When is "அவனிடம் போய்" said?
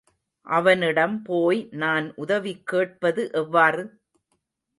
0.47-1.69